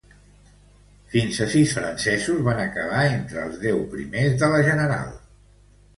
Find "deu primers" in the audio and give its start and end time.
3.67-4.35